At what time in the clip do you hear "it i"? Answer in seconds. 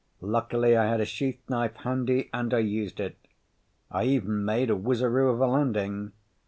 2.99-4.05